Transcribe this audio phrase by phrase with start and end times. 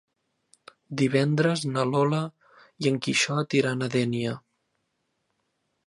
[1.01, 2.21] Divendres na Lola
[2.87, 4.37] i en Quixot iran a Dénia.